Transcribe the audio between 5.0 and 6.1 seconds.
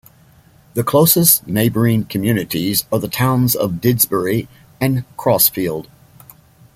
Crossfield.